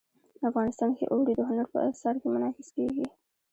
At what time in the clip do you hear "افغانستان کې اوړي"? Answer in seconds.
0.49-1.33